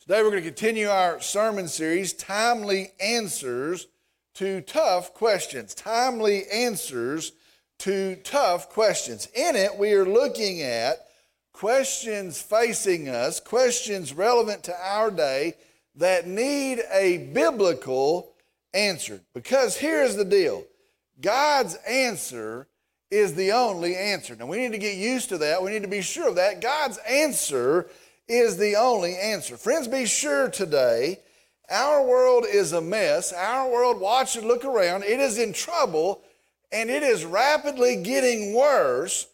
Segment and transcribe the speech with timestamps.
[0.00, 3.86] Today we're going to continue our sermon series, Timely Answers
[4.32, 5.74] to Tough Questions.
[5.74, 7.32] Timely Answers
[7.80, 9.28] to Tough Questions.
[9.34, 11.06] In it, we are looking at
[11.52, 15.52] questions facing us, questions relevant to our day
[15.96, 18.32] that need a biblical
[18.72, 19.20] answer.
[19.34, 20.64] Because here's the deal
[21.20, 22.68] God's answer
[23.10, 24.34] is the only answer.
[24.34, 25.62] Now, we need to get used to that.
[25.62, 26.62] We need to be sure of that.
[26.62, 27.90] God's answer
[28.30, 29.56] is the only answer.
[29.56, 31.20] Friends, be sure today,
[31.68, 33.32] our world is a mess.
[33.32, 36.22] Our world, watch and look around, it is in trouble
[36.72, 39.26] and it is rapidly getting worse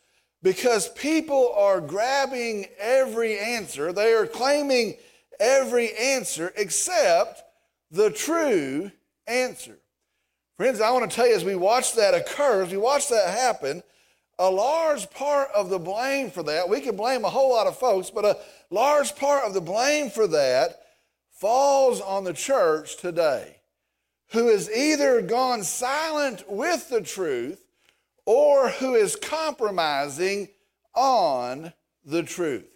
[0.42, 3.92] because people are grabbing every answer.
[3.92, 4.96] They are claiming
[5.38, 7.42] every answer except
[7.90, 8.90] the true
[9.26, 9.78] answer.
[10.56, 13.28] Friends, I want to tell you as we watch that occur, as we watch that
[13.28, 13.82] happen,
[14.38, 17.78] a large part of the blame for that, we can blame a whole lot of
[17.78, 18.38] folks, but a
[18.70, 20.82] large part of the blame for that
[21.30, 23.56] falls on the church today,
[24.32, 27.64] who has either gone silent with the truth
[28.24, 30.48] or who is compromising
[30.94, 31.72] on
[32.04, 32.66] the truth.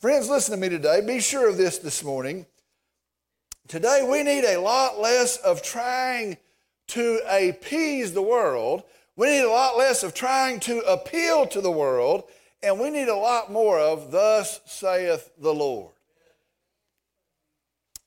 [0.00, 1.00] Friends, listen to me today.
[1.00, 2.46] Be sure of this this morning.
[3.68, 6.36] Today, we need a lot less of trying
[6.88, 8.82] to appease the world.
[9.16, 12.24] We need a lot less of trying to appeal to the world
[12.64, 15.92] and we need a lot more of, Thus saith the Lord.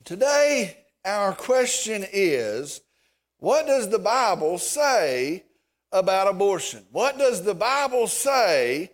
[0.03, 2.81] Today, our question is
[3.39, 5.43] what does the Bible say
[5.91, 6.83] about abortion?
[6.91, 8.91] What does the Bible say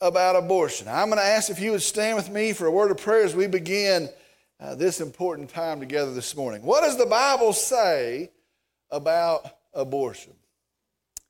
[0.00, 0.88] about abortion?
[0.88, 3.24] I'm going to ask if you would stand with me for a word of prayer
[3.24, 4.08] as we begin
[4.58, 6.62] uh, this important time together this morning.
[6.62, 8.30] What does the Bible say
[8.90, 10.32] about abortion?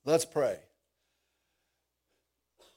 [0.04, 0.58] Let's pray.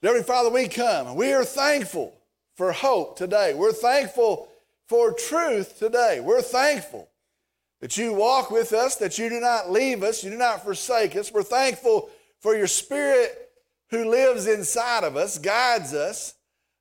[0.02, 2.16] Heavenly Father, we come we are thankful
[2.56, 3.54] for hope today.
[3.54, 4.48] We're thankful
[4.88, 6.20] for truth today.
[6.20, 7.10] We're thankful
[7.82, 11.16] that you walk with us, that you do not leave us, you do not forsake
[11.16, 11.32] us.
[11.32, 13.50] We're thankful for your Spirit
[13.90, 16.36] who lives inside of us, guides us.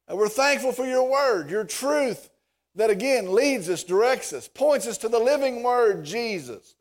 [0.06, 2.28] And we're thankful for your word, your truth
[2.74, 6.74] that again leads us, directs us, points us to the living word, Jesus.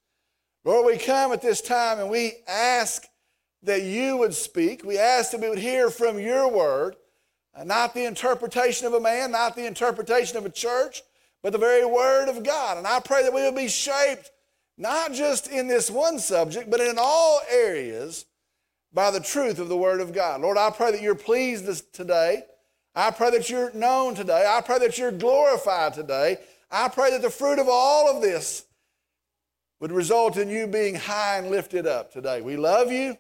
[0.65, 3.05] Lord, we come at this time and we ask
[3.63, 4.83] that you would speak.
[4.83, 6.95] We ask that we would hear from your word,
[7.63, 11.01] not the interpretation of a man, not the interpretation of a church,
[11.41, 12.77] but the very word of God.
[12.77, 14.31] And I pray that we would be shaped
[14.77, 18.25] not just in this one subject, but in all areas
[18.91, 20.41] by the truth of the word of God.
[20.41, 22.43] Lord, I pray that you're pleased today.
[22.95, 24.45] I pray that you're known today.
[24.47, 26.37] I pray that you're glorified today.
[26.69, 28.65] I pray that the fruit of all of this
[29.79, 32.41] would result in you being high and lifted up today.
[32.41, 33.17] We love you.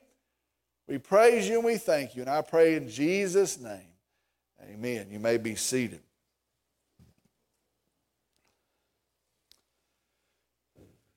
[0.87, 2.21] We praise you and we thank you.
[2.21, 3.79] And I pray in Jesus' name.
[4.61, 5.07] Amen.
[5.09, 6.01] You may be seated.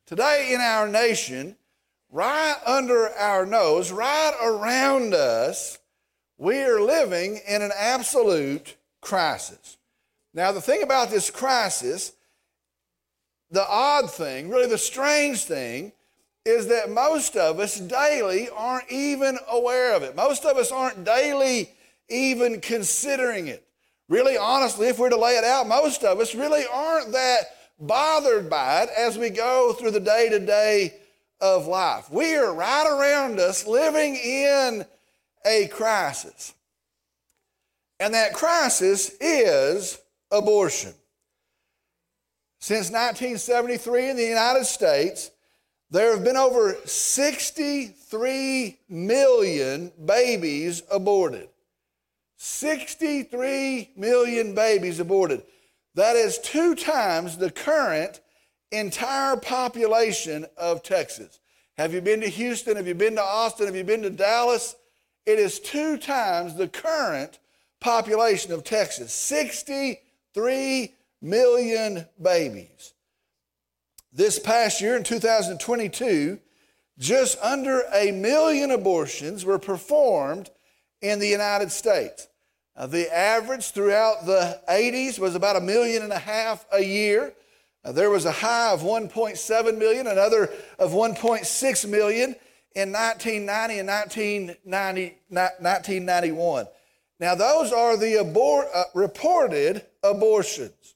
[0.06, 1.56] Today in our nation,
[2.10, 5.78] right under our nose, right around us,
[6.38, 9.78] we are living in an absolute crisis.
[10.32, 12.12] Now, the thing about this crisis,
[13.50, 15.92] the odd thing, really the strange thing,
[16.46, 20.14] is that most of us daily aren't even aware of it.
[20.14, 21.70] Most of us aren't daily
[22.08, 23.66] even considering it.
[24.08, 27.40] Really, honestly, if we're to lay it out, most of us really aren't that
[27.80, 30.94] bothered by it as we go through the day to day
[31.40, 32.10] of life.
[32.12, 34.86] We are right around us living in
[35.44, 36.54] a crisis.
[37.98, 39.98] And that crisis is
[40.30, 40.94] abortion.
[42.60, 45.32] Since 1973 in the United States,
[45.90, 51.48] there have been over 63 million babies aborted.
[52.36, 55.42] 63 million babies aborted.
[55.94, 58.20] That is two times the current
[58.72, 61.38] entire population of Texas.
[61.78, 62.76] Have you been to Houston?
[62.76, 63.66] Have you been to Austin?
[63.66, 64.76] Have you been to Dallas?
[65.24, 67.38] It is two times the current
[67.80, 72.92] population of Texas 63 million babies.
[74.16, 76.38] This past year in 2022,
[76.98, 80.48] just under a million abortions were performed
[81.02, 82.26] in the United States.
[82.74, 87.34] Uh, the average throughout the 80s was about a million and a half a year.
[87.84, 90.48] Uh, there was a high of 1.7 million, another
[90.78, 92.34] of 1.6 million
[92.74, 96.66] in 1990 and 1990, 1991.
[97.20, 100.95] Now, those are the abor- uh, reported abortions.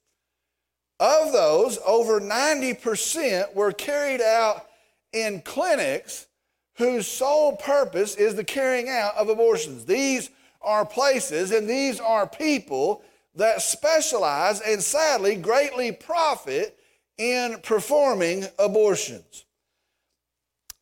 [1.00, 4.66] Of those, over 90% were carried out
[5.14, 6.26] in clinics
[6.74, 9.86] whose sole purpose is the carrying out of abortions.
[9.86, 10.28] These
[10.60, 13.02] are places and these are people
[13.34, 16.78] that specialize and sadly greatly profit
[17.16, 19.46] in performing abortions.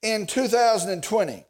[0.01, 1.45] in 2020.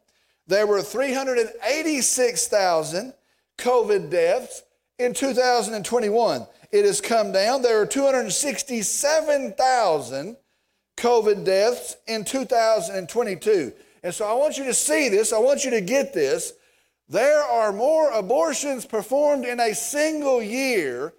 [0.48, 3.14] There were 386,000
[3.58, 4.64] COVID deaths
[4.98, 6.46] in 2021.
[6.72, 7.62] It has come down.
[7.62, 10.36] There are 267,000
[10.96, 13.72] COVID deaths in 2022.
[14.02, 15.32] And so I want you to see this.
[15.32, 16.54] I want you to get this.
[17.12, 21.12] There are more abortions performed in a single year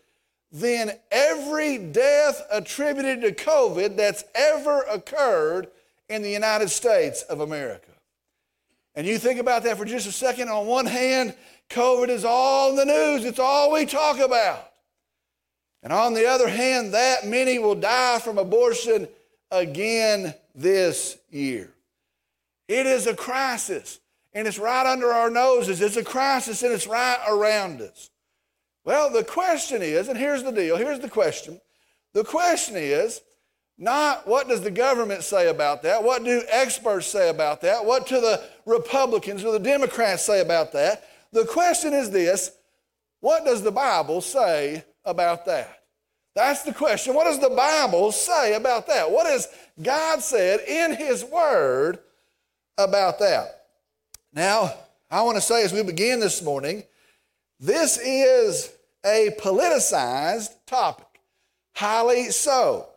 [0.52, 5.68] than every death attributed to COVID that's ever occurred
[6.10, 7.92] in the United States of America.
[8.96, 10.50] And you think about that for just a second.
[10.50, 11.36] On one hand,
[11.70, 14.72] COVID is all in the news, it's all we talk about.
[15.84, 19.08] And on the other hand, that many will die from abortion
[19.52, 21.70] again this year.
[22.68, 24.00] It is a crisis,
[24.34, 25.82] and it's right under our noses.
[25.82, 28.10] It's a crisis, and it's right around us.
[28.86, 31.62] Well, the question is, and here's the deal here's the question.
[32.14, 33.22] The question is
[33.78, 36.04] not what does the government say about that?
[36.04, 37.86] What do experts say about that?
[37.86, 41.08] What do the Republicans or the Democrats say about that?
[41.32, 42.52] The question is this
[43.22, 45.80] what does the Bible say about that?
[46.36, 47.14] That's the question.
[47.14, 49.10] What does the Bible say about that?
[49.10, 49.48] What has
[49.82, 52.00] God said in His Word
[52.78, 53.63] about that?
[54.36, 54.74] Now,
[55.12, 56.84] I want to say as we begin this morning,
[57.60, 58.74] this is
[59.06, 61.20] a politicized topic,
[61.76, 62.88] highly so.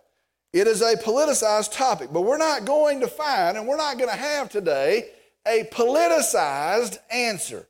[0.55, 4.09] It is a politicized topic, but we're not going to find and we're not going
[4.09, 5.11] to have today
[5.47, 7.67] a politicized answer.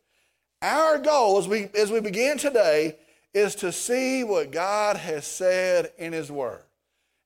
[0.62, 2.96] Our goal as we, as we begin today
[3.34, 6.62] is to see what God has said in His Word.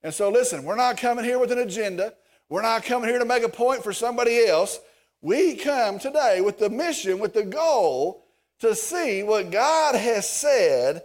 [0.01, 2.15] And so, listen, we're not coming here with an agenda.
[2.49, 4.79] We're not coming here to make a point for somebody else.
[5.21, 8.25] We come today with the mission, with the goal
[8.59, 11.03] to see what God has said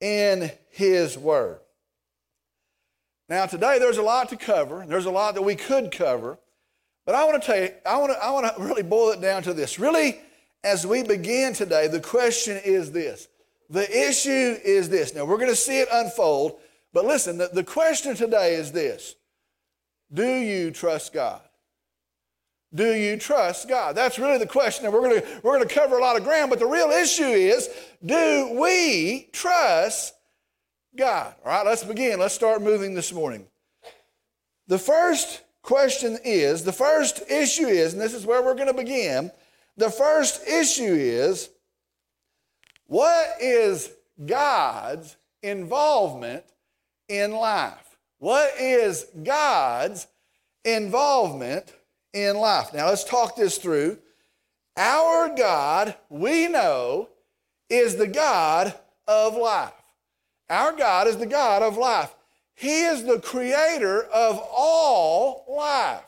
[0.00, 1.58] in His Word.
[3.28, 4.84] Now, today there's a lot to cover.
[4.86, 6.38] There's a lot that we could cover.
[7.04, 9.20] But I want to tell you, I want to, I want to really boil it
[9.20, 9.78] down to this.
[9.78, 10.20] Really,
[10.62, 13.28] as we begin today, the question is this
[13.70, 15.14] the issue is this.
[15.14, 16.60] Now, we're going to see it unfold,
[16.92, 19.16] but listen, the, the question today is this
[20.12, 21.40] Do you trust God?
[22.74, 23.96] Do you trust God?
[23.96, 24.84] That's really the question.
[24.84, 26.90] And we're going, to, we're going to cover a lot of ground, but the real
[26.90, 27.68] issue is
[28.04, 30.14] do we trust
[30.96, 31.34] God?
[31.44, 32.20] All right, let's begin.
[32.20, 33.46] Let's start moving this morning.
[34.66, 38.74] The first question is the first issue is, and this is where we're going to
[38.74, 39.30] begin.
[39.78, 41.48] The first issue is
[42.86, 43.90] what is
[44.24, 46.44] God's involvement
[47.08, 47.96] in life?
[48.18, 50.06] What is God's
[50.64, 51.72] involvement
[52.24, 52.72] in life?
[52.72, 53.98] Now let's talk this through.
[54.76, 57.08] Our God, we know,
[57.68, 58.74] is the God
[59.06, 59.72] of life.
[60.48, 62.14] Our God is the God of life.
[62.54, 66.04] He is the creator of all life.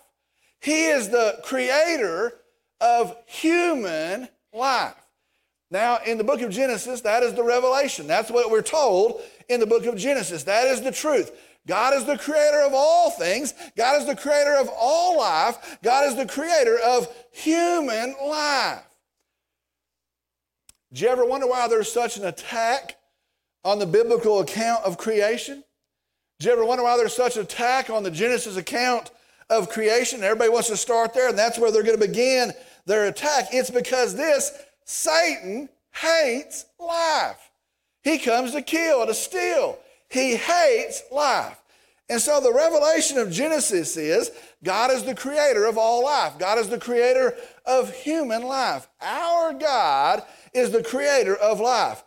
[0.61, 2.35] He is the creator
[2.81, 4.95] of human life.
[5.71, 8.07] Now, in the book of Genesis, that is the revelation.
[8.07, 10.43] That's what we're told in the book of Genesis.
[10.45, 11.31] That is the truth.
[11.71, 13.55] God is the creator of all things.
[13.77, 15.79] God is the creator of all life.
[15.85, 18.83] God is the creator of human life.
[20.93, 22.97] Do you ever wonder why there's such an attack
[23.65, 25.63] on the biblical account of creation?
[26.41, 29.13] Do you ever wonder why there's such an attack on the Genesis account
[29.49, 30.25] of creation?
[30.25, 32.53] Everybody wants to start there, and that's where they're going to begin
[32.85, 33.51] their attack.
[33.53, 34.51] It's because this
[34.85, 37.53] Satan hates life.
[38.03, 39.79] He comes to kill, to steal.
[40.09, 41.60] He hates life.
[42.11, 44.31] And so the revelation of Genesis is
[44.63, 46.39] God is the creator of all life.
[46.39, 48.87] God is the creator of human life.
[49.01, 52.05] Our God is the creator of life.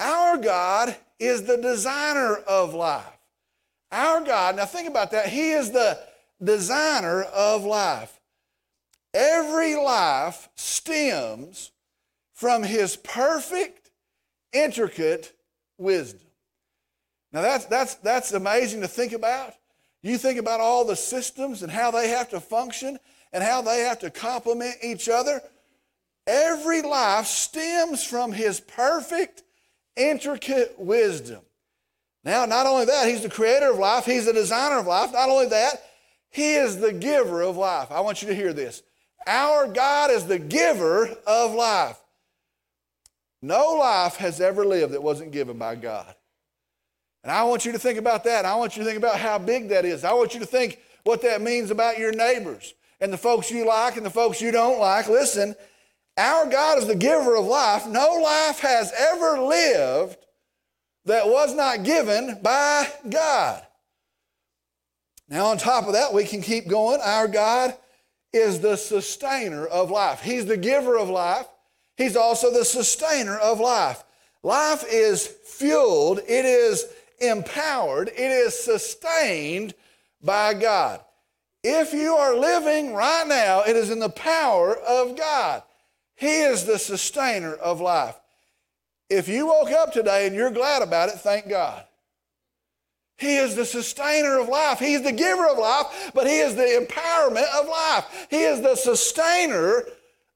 [0.00, 3.04] Our God is the designer of life.
[3.92, 6.00] Our God, now think about that, He is the
[6.42, 8.20] designer of life.
[9.14, 11.70] Every life stems
[12.32, 13.90] from his perfect,
[14.52, 15.32] intricate
[15.78, 16.23] wisdom.
[17.34, 19.54] Now that's, that's, that's amazing to think about.
[20.02, 22.96] You think about all the systems and how they have to function
[23.32, 25.42] and how they have to complement each other.
[26.28, 29.42] Every life stems from his perfect,
[29.96, 31.40] intricate wisdom.
[32.22, 35.12] Now, not only that, he's the creator of life, he's the designer of life.
[35.12, 35.82] Not only that,
[36.30, 37.90] he is the giver of life.
[37.90, 38.82] I want you to hear this.
[39.26, 41.98] Our God is the giver of life.
[43.42, 46.14] No life has ever lived that wasn't given by God.
[47.24, 48.44] And I want you to think about that.
[48.44, 50.04] I want you to think about how big that is.
[50.04, 53.66] I want you to think what that means about your neighbors and the folks you
[53.66, 55.08] like and the folks you don't like.
[55.08, 55.56] Listen,
[56.18, 57.86] our God is the giver of life.
[57.86, 60.18] No life has ever lived
[61.06, 63.62] that was not given by God.
[65.26, 67.00] Now, on top of that, we can keep going.
[67.02, 67.74] Our God
[68.34, 70.20] is the sustainer of life.
[70.20, 71.46] He's the giver of life.
[71.96, 74.04] He's also the sustainer of life.
[74.42, 76.84] Life is fueled, it is
[77.20, 79.74] empowered, it is sustained
[80.22, 81.00] by God.
[81.62, 85.62] If you are living right now, it is in the power of God.
[86.16, 88.16] He is the sustainer of life.
[89.08, 91.84] If you woke up today and you're glad about it, thank God.
[93.16, 94.78] He is the sustainer of life.
[94.78, 98.26] He's the giver of life, but He is the empowerment of life.
[98.28, 99.84] He is the sustainer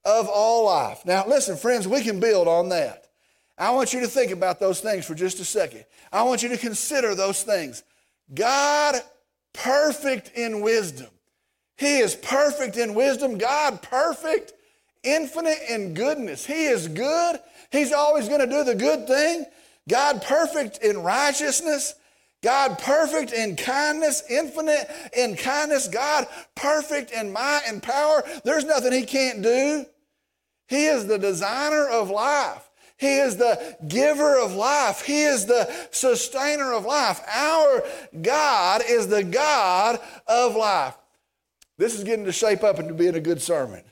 [0.05, 1.05] of all life.
[1.05, 3.08] Now, listen, friends, we can build on that.
[3.59, 5.85] I want you to think about those things for just a second.
[6.13, 7.83] I want you to consider those things.
[8.33, 8.97] God,
[9.53, 11.09] perfect in wisdom.
[11.77, 13.39] He is perfect in wisdom.
[13.39, 14.53] God, perfect,
[15.03, 16.45] infinite in goodness.
[16.45, 17.41] He is good.
[17.71, 19.45] He's always going to do the good thing.
[19.89, 21.95] God, perfect in righteousness.
[22.43, 25.89] God, perfect in kindness, infinite in kindness.
[25.89, 28.23] God, perfect in might and power.
[28.45, 29.87] There's nothing He can't do.
[30.69, 32.68] He is the designer of life.
[32.99, 35.03] He is the giver of life.
[35.03, 37.21] He is the sustainer of life.
[37.33, 37.85] Our
[38.21, 40.97] God is the God of life.
[41.79, 43.85] This is getting to shape up into being a good sermon.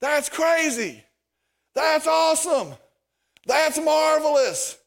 [0.00, 1.04] That's crazy.
[1.74, 2.74] That's awesome.
[3.46, 4.78] That's marvelous.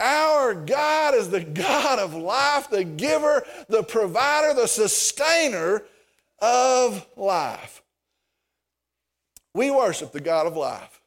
[0.00, 5.82] Our God is the God of life, the giver, the provider, the sustainer
[6.38, 7.82] of life.
[9.52, 10.97] We worship the God of life.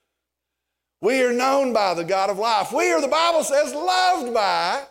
[1.02, 2.72] We are known by the God of life.
[2.72, 4.84] We are, the Bible says, loved by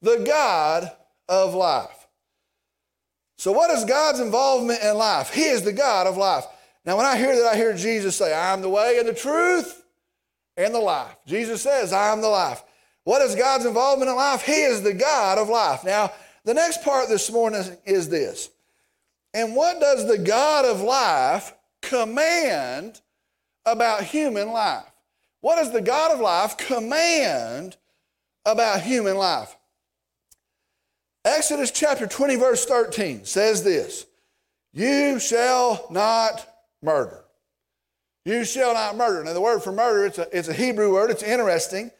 [0.00, 0.90] the God
[1.28, 2.06] of life.
[3.36, 5.34] So, what is God's involvement in life?
[5.34, 6.44] He is the God of life.
[6.84, 9.14] Now, when I hear that, I hear Jesus say, I am the way and the
[9.14, 9.84] truth
[10.56, 11.16] and the life.
[11.26, 12.62] Jesus says, I am the life.
[13.04, 14.42] What is God's involvement in life?
[14.42, 15.82] He is the God of life.
[15.84, 16.12] Now,
[16.44, 18.50] the next part this morning is this.
[19.34, 23.00] And what does the God of life command
[23.64, 24.91] about human life?
[25.42, 27.76] What does the God of life command
[28.46, 29.54] about human life?
[31.24, 34.06] Exodus chapter 20, verse 13 says this
[34.72, 36.48] You shall not
[36.80, 37.24] murder.
[38.24, 39.24] You shall not murder.
[39.24, 41.90] Now, the word for murder, it's a, it's a Hebrew word, it's interesting.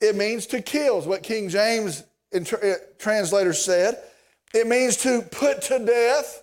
[0.00, 2.04] It means to kill, is what King James
[2.34, 3.98] uh, translator said.
[4.54, 6.42] It means to put to death,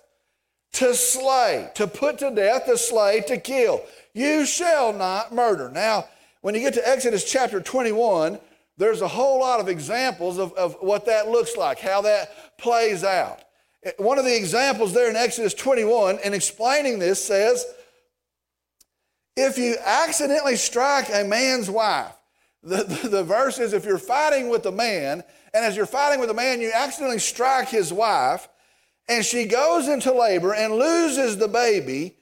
[0.74, 3.82] to slay, to put to death, to slay, to kill.
[4.14, 5.70] You shall not murder.
[5.70, 6.06] Now,
[6.46, 8.38] when you get to Exodus chapter 21,
[8.76, 13.02] there's a whole lot of examples of, of what that looks like, how that plays
[13.02, 13.40] out.
[13.82, 17.66] Eh, one of the examples there in Exodus 21, in explaining this, says,
[19.36, 22.14] If you accidentally strike a man's wife,
[22.62, 26.20] the, the, the verse is if you're fighting with a man, and as you're fighting
[26.20, 28.48] with a man, you accidentally strike his wife,
[29.08, 32.14] and she goes into labor and loses the baby,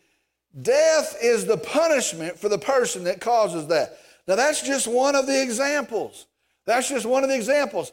[0.63, 3.99] death is the punishment for the person that causes that.
[4.27, 6.27] Now, that's just one of the examples.
[6.67, 7.93] That's just one of the examples.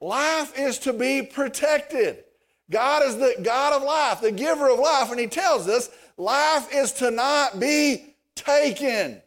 [0.00, 2.24] Life is to be protected.
[2.70, 6.68] God is the God of life, the giver of life, and He tells us life
[6.72, 9.20] is to not be taken.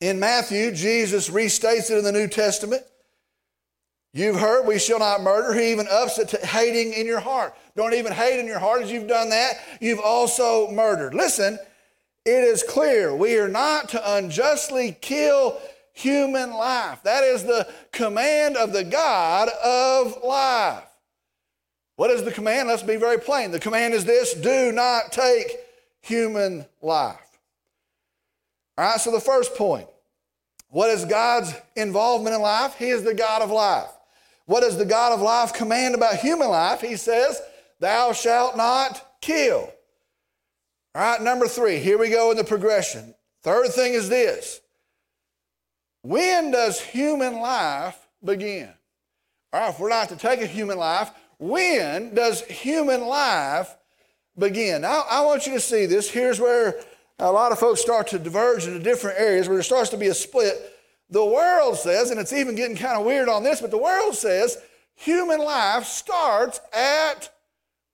[0.00, 2.82] In Matthew, Jesus restates it in the New Testament.
[4.12, 5.52] You've heard, we shall not murder.
[5.58, 7.54] He even ups it to hating in your heart.
[7.76, 8.82] Don't even hate in your heart.
[8.82, 11.14] As you've done that, you've also murdered.
[11.14, 11.58] Listen,
[12.24, 15.58] it is clear we are not to unjustly kill
[15.92, 17.02] human life.
[17.02, 20.84] That is the command of the God of life.
[21.96, 22.68] What is the command?
[22.68, 23.50] Let's be very plain.
[23.50, 25.58] The command is this do not take
[26.00, 27.38] human life.
[28.78, 29.86] All right, so the first point
[30.68, 32.76] what is God's involvement in life?
[32.76, 33.90] He is the God of life.
[34.46, 36.80] What does the God of life command about human life?
[36.80, 37.40] He says,
[37.80, 39.72] Thou shalt not kill.
[40.94, 43.14] All right, number three, here we go in the progression.
[43.42, 44.60] Third thing is this
[46.02, 48.70] when does human life begin?
[49.52, 53.76] All right, if we're not to take a human life, when does human life
[54.38, 54.82] begin?
[54.82, 56.10] Now, I want you to see this.
[56.10, 56.80] Here's where
[57.18, 60.08] a lot of folks start to diverge into different areas where there starts to be
[60.08, 60.56] a split.
[61.10, 64.14] The world says, and it's even getting kind of weird on this, but the world
[64.14, 64.58] says
[64.94, 67.30] human life starts at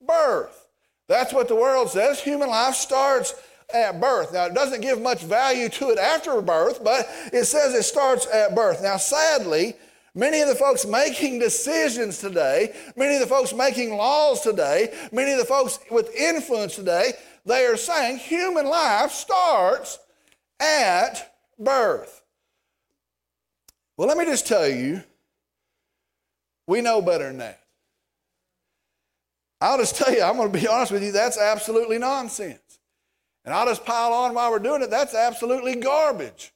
[0.07, 0.66] birth.
[1.09, 2.21] That's what the world says.
[2.21, 3.35] Human life starts
[3.73, 4.33] at birth.
[4.33, 8.27] Now, it doesn't give much value to it after birth, but it says it starts
[8.33, 8.83] at birth.
[8.83, 9.75] Now, sadly,
[10.15, 15.33] many of the folks making decisions today, many of the folks making laws today, many
[15.33, 17.13] of the folks with influence today,
[17.45, 19.99] they are saying human life starts
[20.61, 22.23] at birth.
[23.97, 25.03] Well, let me just tell you,
[26.67, 27.61] we know better than that.
[29.61, 32.79] I'll just tell you, I'm going to be honest with you, that's absolutely nonsense.
[33.45, 36.53] And I'll just pile on while we're doing it, that's absolutely garbage.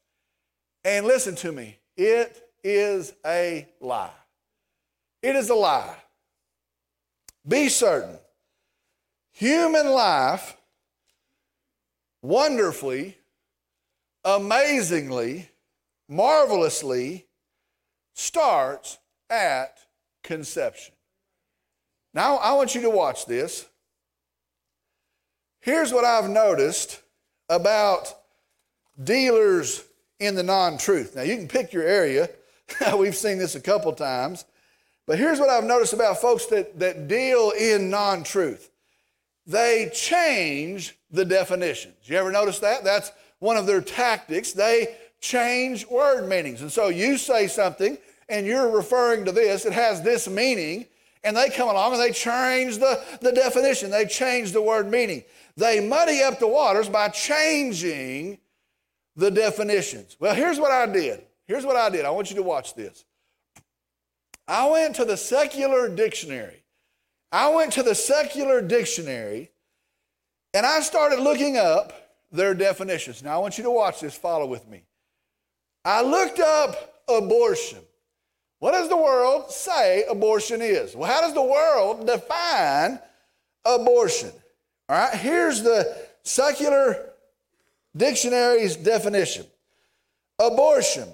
[0.85, 4.11] And listen to me, it is a lie.
[5.23, 5.97] It is a lie.
[7.47, 8.19] Be certain.
[9.33, 10.57] Human life
[12.23, 13.16] wonderfully,
[14.25, 15.49] amazingly,
[16.09, 17.26] marvelously
[18.14, 18.99] starts
[19.30, 19.78] at
[20.23, 20.95] conception.
[22.12, 23.66] Now, I want you to watch this.
[25.60, 27.00] Here's what I've noticed
[27.48, 28.14] about
[29.02, 29.84] dealers
[30.18, 31.16] in the non truth.
[31.16, 32.28] Now, you can pick your area.
[32.96, 34.44] We've seen this a couple times.
[35.06, 38.70] But here's what I've noticed about folks that, that deal in non truth
[39.46, 41.96] they change the definitions.
[42.04, 42.84] You ever notice that?
[42.84, 44.52] That's one of their tactics.
[44.52, 46.62] They change word meanings.
[46.62, 47.98] And so you say something
[48.28, 50.86] and you're referring to this, it has this meaning,
[51.22, 55.24] and they come along and they change the, the definition, they change the word meaning.
[55.56, 58.38] They muddy up the waters by changing
[59.16, 60.16] the definitions.
[60.18, 61.22] Well, here's what I did.
[61.46, 62.04] Here's what I did.
[62.04, 63.04] I want you to watch this.
[64.48, 66.62] I went to the secular dictionary.
[67.32, 69.50] I went to the secular dictionary
[70.54, 71.92] and I started looking up
[72.32, 73.22] their definitions.
[73.22, 74.16] Now, I want you to watch this.
[74.16, 74.84] Follow with me.
[75.84, 77.78] I looked up abortion.
[78.60, 80.94] What does the world say abortion is?
[80.94, 83.00] Well, how does the world define
[83.64, 84.30] abortion?
[84.88, 87.10] All right, here's the secular
[87.96, 89.46] dictionary's definition
[90.38, 91.08] abortion,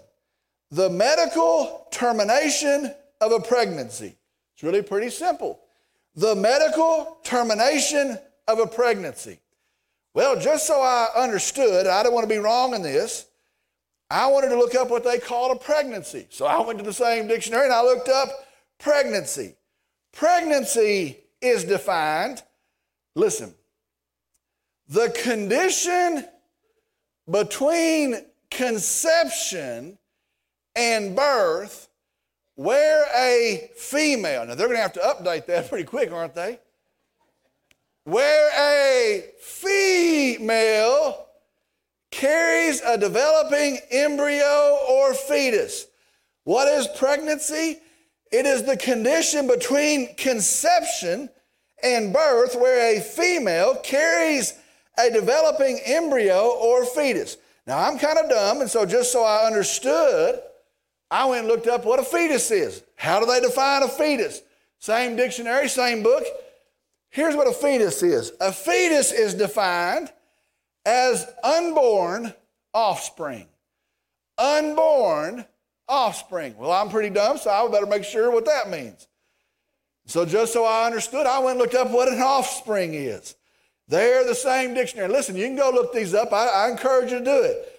[0.70, 4.16] the medical termination of a pregnancy.
[4.54, 5.61] It's really pretty simple.
[6.14, 9.38] The medical termination of a pregnancy.
[10.14, 13.26] Well, just so I understood, I don't want to be wrong in this,
[14.11, 16.27] I wanted to look up what they called a pregnancy.
[16.31, 18.29] So I went to the same dictionary and I looked up
[18.79, 19.57] pregnancy.
[20.12, 22.42] Pregnancy is defined,
[23.14, 23.55] listen,
[24.88, 26.25] the condition
[27.29, 29.99] between conception
[30.77, 31.88] and birth
[32.55, 36.59] where a female, now they're going to have to update that pretty quick, aren't they?
[38.05, 41.25] Where a female
[42.16, 45.87] carries a developing embryo or fetus.
[46.44, 47.79] What is pregnancy?
[48.33, 51.29] It is the condition between conception
[51.83, 54.55] and birth where a female carries
[54.98, 57.37] a developing embryo or fetus.
[57.66, 60.40] Now, I'm kind of dumb, and so just so I understood,
[61.11, 62.83] I went and looked up what a fetus is.
[62.96, 64.40] How do they define a fetus?
[64.79, 66.24] Same dictionary, same book.
[67.11, 70.11] Here's what a fetus is a fetus is defined
[70.87, 72.33] as unborn
[72.72, 73.46] offspring.
[74.38, 75.44] Unborn
[75.88, 76.57] offspring.
[76.57, 79.09] Well, I'm pretty dumb, so I better make sure what that means.
[80.07, 83.35] So, just so I understood, I went and looked up what an offspring is.
[83.88, 85.09] They're the same dictionary.
[85.09, 86.33] Listen, you can go look these up.
[86.33, 87.72] I, I encourage you to do it.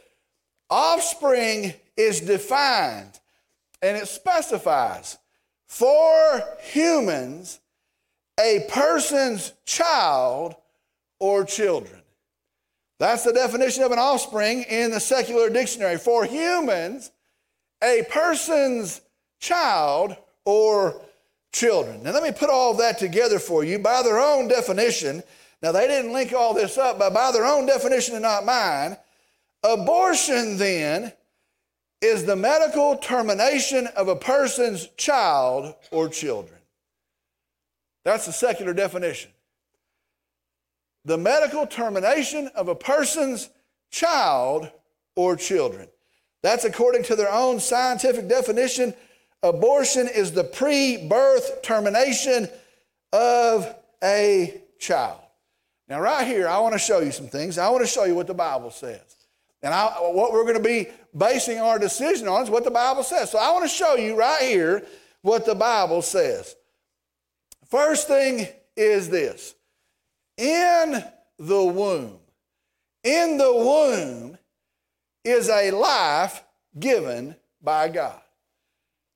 [0.69, 3.19] Offspring is defined
[3.81, 5.17] and it specifies
[5.65, 7.59] for humans
[8.39, 10.55] a person's child
[11.19, 12.01] or children.
[12.99, 15.97] That's the definition of an offspring in the secular dictionary.
[15.97, 17.11] For humans,
[17.83, 19.01] a person's
[19.39, 21.01] child or
[21.51, 22.03] children.
[22.03, 25.21] Now, let me put all that together for you by their own definition.
[25.61, 28.97] Now, they didn't link all this up, but by their own definition and not mine,
[29.63, 31.13] abortion then
[32.01, 36.59] is the medical termination of a person's child or children.
[38.03, 39.31] That's the secular definition.
[41.07, 43.49] The medical termination of a person's
[43.89, 44.69] child
[45.15, 45.87] or children.
[46.43, 48.93] That's according to their own scientific definition.
[49.41, 52.49] Abortion is the pre birth termination
[53.13, 55.21] of a child.
[55.87, 57.57] Now, right here, I want to show you some things.
[57.57, 59.15] I want to show you what the Bible says.
[59.63, 63.03] And I, what we're going to be basing our decision on is what the Bible
[63.03, 63.31] says.
[63.31, 64.85] So I want to show you right here
[65.21, 66.53] what the Bible says.
[67.69, 69.55] First thing is this
[70.37, 71.03] in
[71.39, 72.19] the womb,
[73.03, 74.37] in the womb
[75.23, 76.43] is a life
[76.79, 78.21] given by God.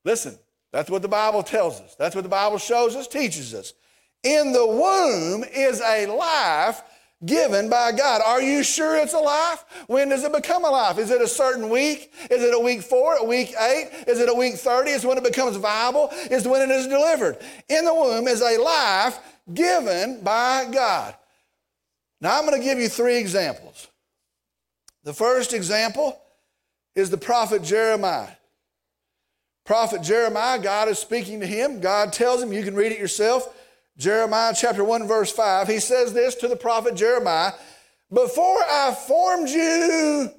[0.04, 0.38] Listen,
[0.72, 1.96] that's what the Bible tells us.
[1.96, 3.74] That's what the Bible shows us, teaches us.
[4.24, 6.84] in the womb is a life
[7.26, 8.22] given by God.
[8.26, 9.64] Are you sure it's a life?
[9.88, 10.98] When does it become a life?
[10.98, 12.12] Is it a certain week?
[12.30, 13.90] Is it a week four, a week eight?
[14.08, 14.92] Is it a week 30?
[14.92, 16.10] Is when it becomes viable?
[16.30, 17.38] Is when it is delivered.
[17.70, 19.20] In the womb is a life
[19.54, 21.16] given by God.
[22.20, 23.88] Now I'm going to give you three examples.
[25.04, 26.20] The first example
[26.96, 28.30] is the prophet Jeremiah.
[29.66, 31.80] Prophet Jeremiah, God is speaking to him.
[31.80, 33.56] God tells him, you can read it yourself.
[33.98, 35.68] Jeremiah chapter 1, verse 5.
[35.68, 37.54] He says this to the prophet Jeremiah
[38.12, 40.30] Before I formed you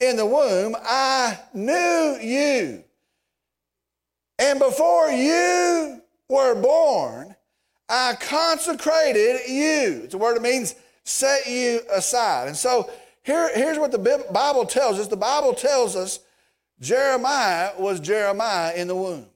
[0.00, 2.84] in the womb, I knew you.
[4.38, 7.29] And before you were born,
[7.90, 10.02] I consecrated you.
[10.04, 12.46] It's a word that means set you aside.
[12.46, 12.88] And so
[13.22, 16.20] here, here's what the Bible tells us the Bible tells us
[16.80, 19.26] Jeremiah was Jeremiah in the womb.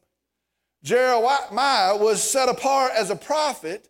[0.85, 3.89] Jeremiah was set apart as a prophet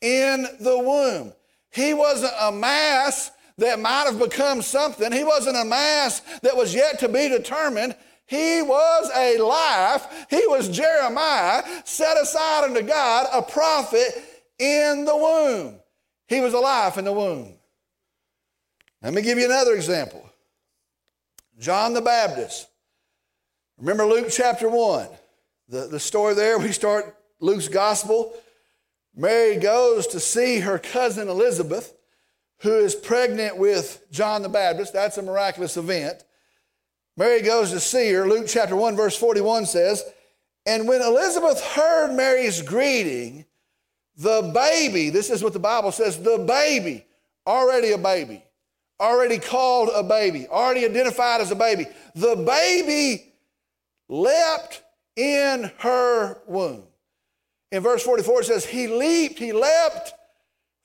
[0.00, 1.32] in the womb.
[1.70, 5.12] He wasn't a mass that might have become something.
[5.12, 7.94] He wasn't a mass that was yet to be determined.
[8.30, 10.26] He was a life.
[10.30, 14.06] He was Jeremiah, set aside unto God, a prophet
[14.56, 15.80] in the womb.
[16.28, 17.54] He was alive in the womb.
[19.02, 20.24] Let me give you another example.
[21.58, 22.68] John the Baptist.
[23.78, 25.08] Remember Luke chapter 1,
[25.68, 28.32] the, the story there, we start Luke's gospel.
[29.12, 31.96] Mary goes to see her cousin Elizabeth,
[32.58, 34.92] who is pregnant with John the Baptist.
[34.92, 36.22] That's a miraculous event.
[37.16, 38.28] Mary goes to see her.
[38.28, 40.04] Luke chapter 1, verse 41 says,
[40.66, 43.44] And when Elizabeth heard Mary's greeting,
[44.16, 47.04] the baby, this is what the Bible says, the baby,
[47.46, 48.42] already a baby,
[49.00, 53.32] already called a baby, already identified as a baby, the baby
[54.08, 54.82] leapt
[55.16, 56.84] in her womb.
[57.72, 60.12] In verse 44, it says, He leaped, he leapt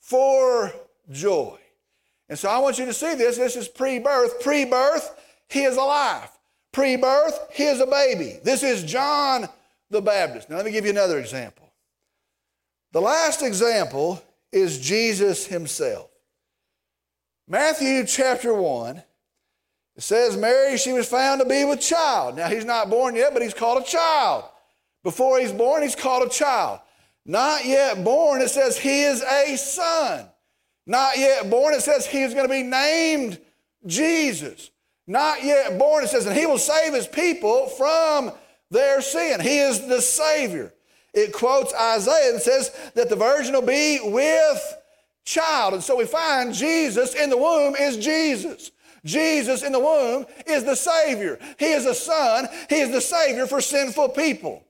[0.00, 0.72] for
[1.10, 1.58] joy.
[2.28, 3.36] And so I want you to see this.
[3.36, 4.40] This is pre birth.
[4.40, 5.10] Pre birth,
[5.48, 6.30] he is alive.
[6.72, 8.38] Pre birth, he is a baby.
[8.44, 9.48] This is John
[9.90, 10.50] the Baptist.
[10.50, 11.72] Now, let me give you another example.
[12.92, 16.10] The last example is Jesus himself.
[17.48, 18.96] Matthew chapter 1,
[19.96, 22.36] it says, Mary, she was found to be with child.
[22.36, 24.44] Now, he's not born yet, but he's called a child.
[25.02, 26.80] Before he's born, he's called a child.
[27.24, 30.26] Not yet born, it says he is a son.
[30.86, 33.40] Not yet born, it says he is going to be named
[33.86, 34.70] Jesus.
[35.06, 38.32] Not yet born, it says, and he will save his people from
[38.70, 39.40] their sin.
[39.40, 40.72] He is the Savior
[41.16, 44.76] it quotes Isaiah and says that the virgin will be with
[45.24, 45.72] child.
[45.72, 48.70] And so we find Jesus in the womb is Jesus.
[49.02, 51.38] Jesus in the womb is the Savior.
[51.58, 52.46] He is a son.
[52.68, 54.62] He is the Savior for sinful people.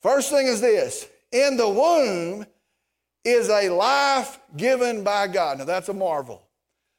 [0.00, 2.46] First thing is this in the womb
[3.24, 5.58] is a life given by God.
[5.58, 6.46] Now that's a marvel.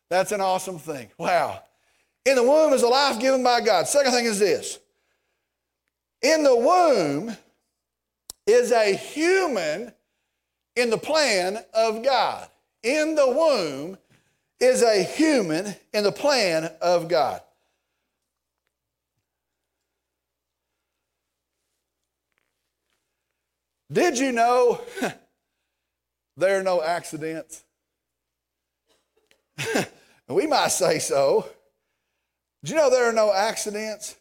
[0.10, 1.10] That's an awesome thing.
[1.18, 1.64] Wow.
[2.26, 3.88] In the womb is a life given by God.
[3.88, 4.80] Second thing is this
[6.22, 7.36] in the womb
[8.48, 9.92] is a human
[10.76, 12.48] in the plan of God.
[12.82, 13.98] In the womb
[14.60, 17.42] is a human in the plan of God.
[23.92, 24.82] Did you know
[26.38, 27.64] there are no accidents?
[30.28, 31.48] we might say so.
[32.64, 34.16] Did you know there are no accidents?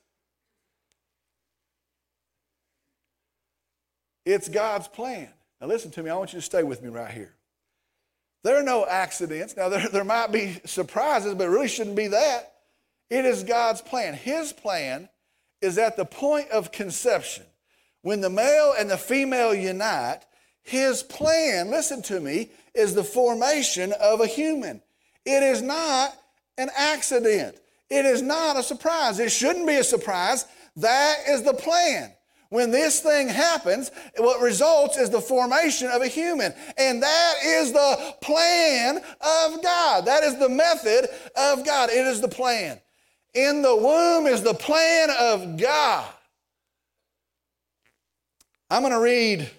[4.26, 5.28] It's God's plan.
[5.60, 6.10] Now, listen to me.
[6.10, 7.34] I want you to stay with me right here.
[8.42, 9.56] There are no accidents.
[9.56, 12.52] Now, there, there might be surprises, but it really shouldn't be that.
[13.10, 14.14] It is God's plan.
[14.14, 15.08] His plan
[15.60, 17.44] is at the point of conception.
[18.02, 20.20] When the male and the female unite,
[20.62, 24.82] his plan, listen to me, is the formation of a human.
[25.24, 26.16] It is not
[26.58, 27.56] an accident.
[27.92, 29.18] It is not a surprise.
[29.18, 30.46] It shouldn't be a surprise.
[30.76, 32.10] That is the plan.
[32.48, 36.54] When this thing happens, what results is the formation of a human.
[36.78, 40.06] And that is the plan of God.
[40.06, 41.90] That is the method of God.
[41.90, 42.80] It is the plan.
[43.34, 46.10] In the womb is the plan of God.
[48.70, 49.50] I'm going to read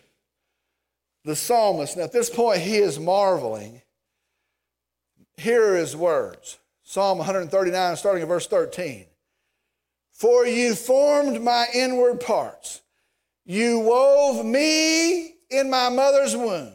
[1.23, 1.97] the psalmist.
[1.97, 3.83] Now, at this point, he is marveling.
[5.37, 6.57] Here are his words
[6.93, 9.07] Psalm 139, starting at verse 13.
[10.11, 12.83] For you formed my inward parts.
[13.45, 16.73] You wove me in my mother's womb.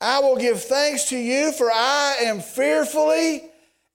[0.00, 3.42] I will give thanks to you, for I am fearfully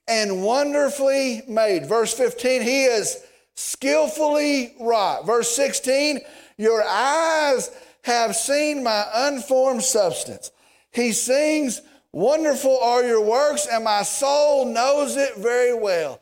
[0.07, 1.87] and wonderfully made.
[1.87, 3.23] Verse 15, He is
[3.55, 5.25] skillfully wrought.
[5.25, 6.19] Verse 16,
[6.57, 7.71] Your eyes
[8.03, 10.51] have seen my unformed substance.
[10.91, 11.81] He sings,
[12.13, 16.19] Wonderful are your works, and my soul knows it very well.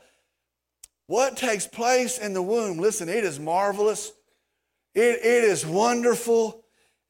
[1.08, 2.78] What takes place in the womb?
[2.78, 4.12] Listen, it is marvelous,
[4.94, 6.64] it, it is wonderful,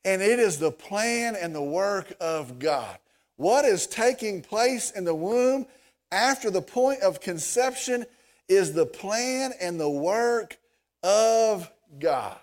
[0.06, 2.98] and it is the plan and the work of God.
[3.36, 5.66] What is taking place in the womb
[6.12, 8.06] after the point of conception
[8.48, 10.58] is the plan and the work
[11.04, 12.38] of God.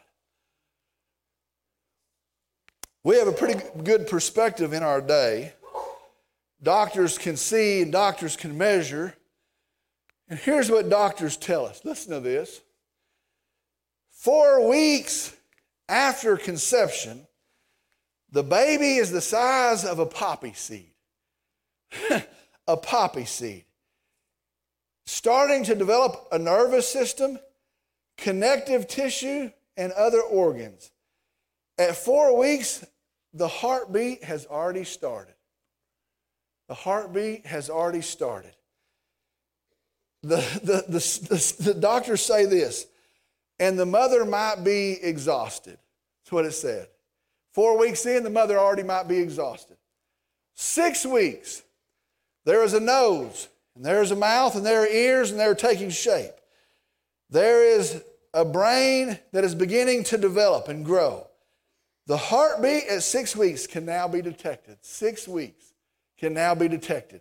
[3.05, 5.53] We have a pretty good perspective in our day.
[6.63, 9.15] Doctors can see and doctors can measure.
[10.29, 12.61] And here's what doctors tell us listen to this.
[14.11, 15.37] Four weeks
[15.89, 17.27] after conception,
[18.33, 20.91] the baby is the size of a poppy seed.
[22.67, 23.65] a poppy seed.
[25.05, 27.39] Starting to develop a nervous system,
[28.17, 30.91] connective tissue, and other organs.
[31.79, 32.85] At four weeks,
[33.33, 35.36] the heartbeat has already started.
[36.69, 38.53] The heartbeat has already started.
[40.23, 42.87] The, the, the, the, the doctors say this,
[43.61, 45.79] and the mother might be exhausted.
[46.25, 46.89] That's what it said.
[47.53, 49.77] Four weeks in, the mother already might be exhausted.
[50.55, 51.63] Six weeks,
[52.45, 55.55] there is a nose, and there is a mouth, and there are ears, and they're
[55.55, 56.33] taking shape.
[57.31, 58.03] There is
[58.35, 61.29] a brain that is beginning to develop and grow.
[62.07, 64.79] The heartbeat at six weeks can now be detected.
[64.81, 65.66] Six weeks
[66.19, 67.21] can now be detected.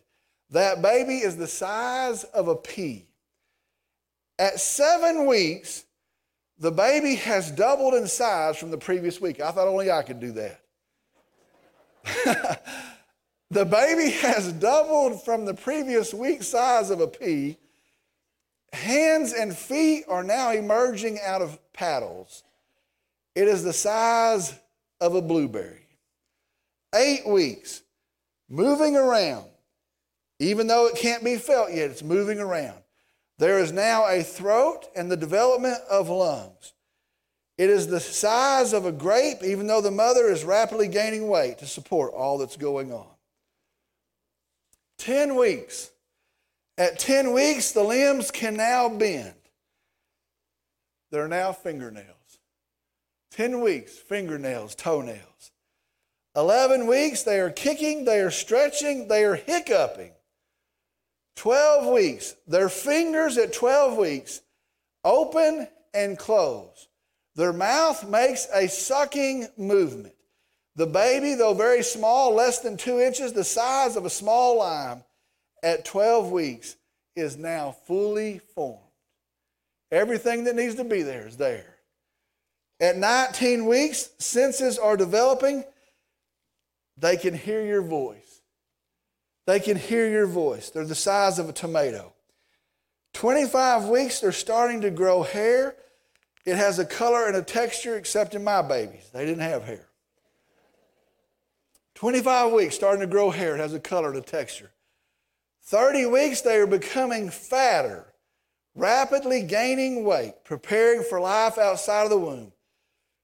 [0.51, 3.05] That baby is the size of a pea.
[4.37, 5.85] At seven weeks,
[6.59, 9.41] the baby has doubled in size from the previous week.
[9.41, 10.61] I thought only I could do that.
[13.49, 17.57] the baby has doubled from the previous week size of a pea.
[18.71, 22.43] Hands and feet are now emerging out of paddles.
[23.33, 24.53] It is the size
[25.01, 25.87] of a blueberry.
[26.93, 27.81] Eight weeks,
[28.49, 29.45] moving around.
[30.39, 32.77] Even though it can't be felt yet, it's moving around.
[33.37, 36.73] There is now a throat and the development of lungs.
[37.57, 41.59] It is the size of a grape, even though the mother is rapidly gaining weight
[41.59, 43.07] to support all that's going on.
[44.97, 45.91] 10 weeks.
[46.77, 49.33] At 10 weeks, the limbs can now bend.
[51.11, 52.09] They're now fingernails.
[53.31, 55.51] 10 weeks, fingernails, toenails.
[56.35, 60.11] 11 weeks, they are kicking, they are stretching, they are hiccuping.
[61.37, 64.41] 12 weeks, their fingers at 12 weeks
[65.03, 66.87] open and close.
[67.35, 70.13] Their mouth makes a sucking movement.
[70.75, 75.03] The baby, though very small, less than two inches, the size of a small lime,
[75.63, 76.75] at 12 weeks
[77.15, 78.79] is now fully formed.
[79.91, 81.75] Everything that needs to be there is there.
[82.79, 85.63] At 19 weeks, senses are developing.
[86.97, 88.41] They can hear your voice.
[89.45, 90.69] They can hear your voice.
[90.69, 92.13] They're the size of a tomato.
[93.13, 95.75] 25 weeks, they're starting to grow hair.
[96.45, 99.09] It has a color and a texture, except in my babies.
[99.13, 99.87] They didn't have hair.
[101.95, 103.55] 25 weeks, starting to grow hair.
[103.55, 104.71] It has a color and a texture.
[105.63, 108.05] 30 weeks, they are becoming fatter,
[108.75, 112.51] rapidly gaining weight, preparing for life outside of the womb.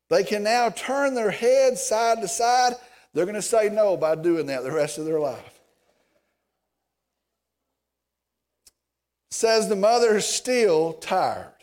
[0.09, 2.73] They can now turn their head side to side.
[3.13, 5.59] They're going to say no by doing that the rest of their life.
[9.29, 11.53] Says the mother is still tired.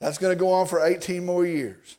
[0.00, 1.96] That's going to go on for 18 more years.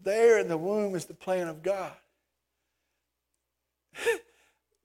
[0.00, 1.92] There in the womb is the plan of God.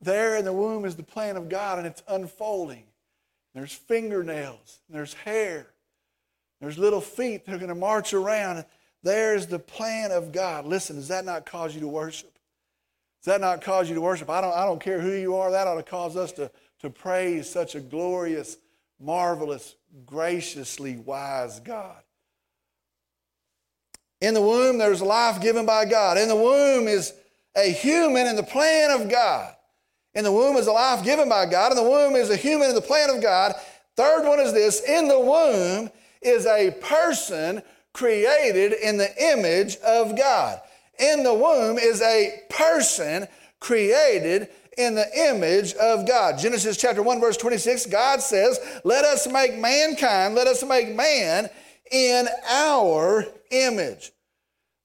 [0.01, 2.83] there in the womb is the plan of God, and it's unfolding.
[3.53, 5.67] There's fingernails, there's hair,
[6.63, 8.63] there's little feet that are going to march around.
[9.03, 10.65] There's the plan of God.
[10.65, 12.33] Listen, does that not cause you to worship?
[13.21, 14.29] Does that not cause you to worship?
[14.29, 16.49] I don't, I don't care who you are, that ought to cause us to,
[16.79, 18.55] to praise such a glorious,
[18.97, 22.01] marvelous, graciously wise God.
[24.21, 26.17] In the womb, there's life given by God.
[26.17, 27.11] In the womb is
[27.57, 29.53] a human in the plan of God.
[30.13, 31.73] In the womb is a life given by God.
[31.73, 33.53] In the womb is a human in the plan of God.
[33.97, 35.89] Third one is this in the womb
[36.25, 37.61] is a person
[37.93, 40.59] created in the image of God.
[40.99, 43.27] In the womb is a person
[43.59, 46.39] created in the image of God.
[46.39, 51.49] Genesis chapter 1, verse 26, God says, Let us make mankind, let us make man
[51.91, 54.11] in our image.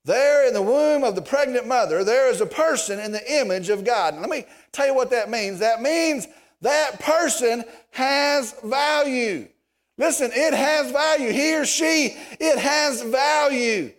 [0.05, 3.69] There in the womb of the pregnant mother, there is a person in the image
[3.69, 4.15] of God.
[4.15, 5.59] And let me tell you what that means.
[5.59, 6.27] That means
[6.63, 9.49] that person has value.
[9.99, 11.31] Listen, it has value.
[11.33, 13.93] He or she, it has value.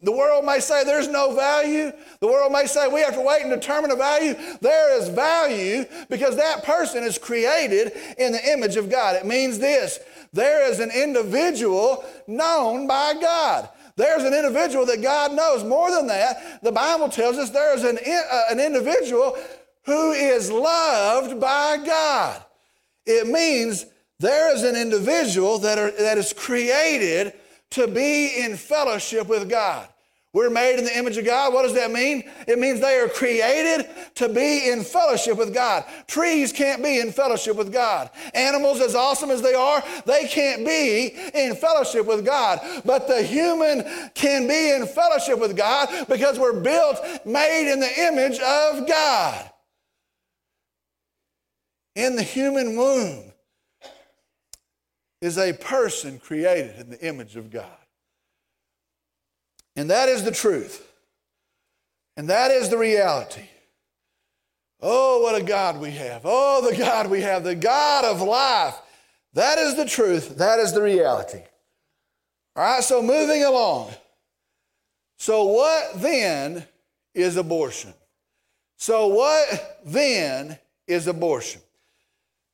[0.00, 1.90] The world may say there's no value.
[2.20, 4.34] The world may say we have to wait and determine a value.
[4.60, 9.16] There is value because that person is created in the image of God.
[9.16, 9.98] It means this
[10.32, 13.70] there is an individual known by God.
[13.96, 15.64] There's an individual that God knows.
[15.64, 19.36] More than that, the Bible tells us there is an, uh, an individual
[19.82, 22.44] who is loved by God.
[23.04, 23.86] It means
[24.20, 27.32] there is an individual that, are, that is created
[27.70, 29.88] to be in fellowship with God.
[30.34, 31.54] We're made in the image of God.
[31.54, 32.22] What does that mean?
[32.46, 35.84] It means they are created to be in fellowship with God.
[36.06, 38.10] Trees can't be in fellowship with God.
[38.34, 42.60] Animals, as awesome as they are, they can't be in fellowship with God.
[42.84, 48.00] But the human can be in fellowship with God because we're built, made in the
[48.06, 49.50] image of God.
[51.96, 53.27] In the human womb
[55.20, 57.66] is a person created in the image of God.
[59.76, 60.84] And that is the truth.
[62.16, 63.48] And that is the reality.
[64.80, 66.22] Oh, what a God we have.
[66.24, 68.76] Oh, the God we have, the God of life.
[69.34, 70.36] That is the truth.
[70.36, 71.42] That is the reality.
[72.56, 73.90] All right, so moving along.
[75.16, 76.66] So, what then
[77.14, 77.92] is abortion?
[78.76, 81.60] So, what then is abortion?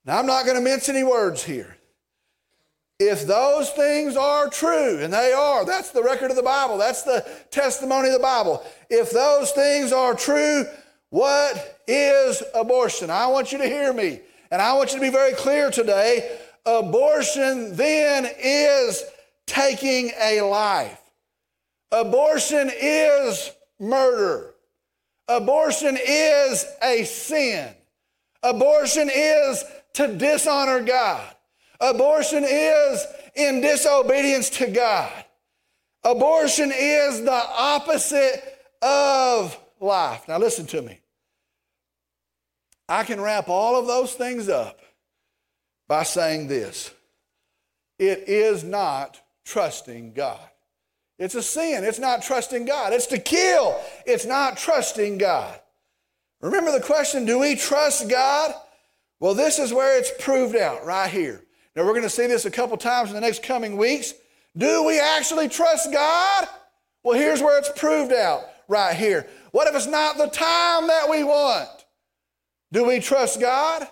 [0.05, 1.77] Now, I'm not going to mince any words here.
[3.01, 7.03] If those things are true, and they are, that's the record of the Bible, that's
[7.03, 8.65] the testimony of the Bible.
[8.89, 10.65] If those things are true,
[11.11, 13.11] what is abortion?
[13.11, 16.39] I want you to hear me, and I want you to be very clear today.
[16.65, 19.05] Abortion then is
[19.47, 21.01] taking a life.
[21.91, 24.55] Abortion is murder.
[25.29, 27.75] Abortion is a sin.
[28.43, 31.34] Abortion is to dishonor God.
[31.85, 35.13] Abortion is in disobedience to God.
[36.03, 38.43] Abortion is the opposite
[38.81, 40.27] of life.
[40.27, 41.01] Now, listen to me.
[42.89, 44.81] I can wrap all of those things up
[45.87, 46.91] by saying this
[47.99, 50.41] it is not trusting God.
[51.19, 51.85] It's a sin.
[51.85, 52.95] It's not trusting God.
[52.95, 53.79] It's to kill.
[54.07, 55.61] It's not trusting God.
[56.41, 58.55] Remember the question do we trust God?
[59.21, 61.44] Well, this is where it's proved out right here.
[61.75, 64.15] Now, we're going to see this a couple times in the next coming weeks.
[64.57, 66.49] Do we actually trust God?
[67.03, 69.27] Well, here's where it's proved out right here.
[69.51, 71.69] What if it's not the time that we want?
[72.73, 73.87] Do we trust God?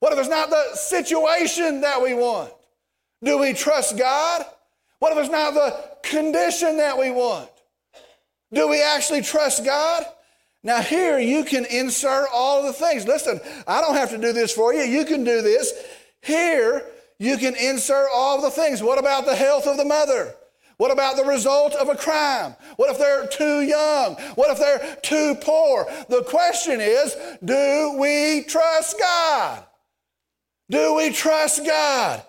[0.00, 2.52] What if it's not the situation that we want?
[3.22, 4.44] Do we trust God?
[4.98, 7.50] What if it's not the condition that we want?
[8.52, 10.04] Do we actually trust God?
[10.62, 13.06] Now, here you can insert all the things.
[13.06, 14.82] Listen, I don't have to do this for you.
[14.82, 15.72] You can do this.
[16.22, 16.84] Here,
[17.18, 18.82] you can insert all the things.
[18.82, 20.34] What about the health of the mother?
[20.76, 22.56] What about the result of a crime?
[22.76, 24.14] What if they're too young?
[24.34, 25.86] What if they're too poor?
[26.08, 29.64] The question is do we trust God?
[30.70, 32.22] Do we trust God?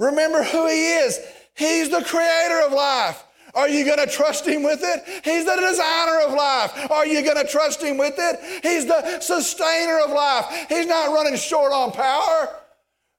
[0.00, 1.20] Remember who He is.
[1.54, 3.24] He's the creator of life.
[3.54, 5.24] Are you going to trust Him with it?
[5.24, 6.90] He's the designer of life.
[6.90, 8.62] Are you going to trust Him with it?
[8.62, 10.66] He's the sustainer of life.
[10.68, 12.57] He's not running short on power.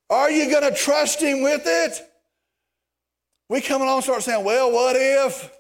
[0.10, 2.02] Are you going to trust Him with it?
[3.50, 5.52] We come along and start saying, well, what if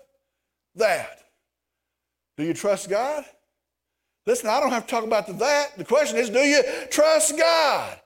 [0.75, 1.19] that?
[2.37, 3.25] Do you trust God?
[4.25, 5.77] Listen, I don't have to talk about the that.
[5.77, 7.99] The question is, do you trust God?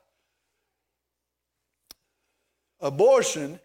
[2.80, 3.60] Abortion